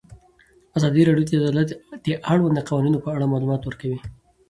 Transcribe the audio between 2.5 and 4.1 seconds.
قوانینو په اړه معلومات ورکړي.